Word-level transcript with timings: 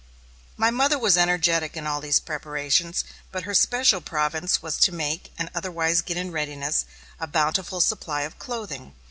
My 0.57 0.71
mother 0.71 0.97
was 0.97 1.15
energetic 1.15 1.77
in 1.77 1.85
all 1.85 2.01
these 2.01 2.19
preparations, 2.19 3.03
but 3.31 3.43
her 3.43 3.53
special 3.53 4.01
province 4.01 4.59
was 4.59 4.79
to 4.79 4.91
make 4.91 5.31
and 5.37 5.51
otherwise 5.53 6.01
get 6.01 6.17
in 6.17 6.31
readiness 6.31 6.85
a 7.19 7.27
bountiful 7.27 7.81
supply 7.81 8.23
of 8.23 8.39
clothing. 8.39 8.95